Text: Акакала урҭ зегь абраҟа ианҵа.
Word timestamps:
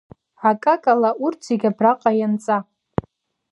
Акакала 0.49 1.11
урҭ 1.23 1.39
зегь 1.47 1.65
абраҟа 1.69 2.11
ианҵа. 2.19 2.57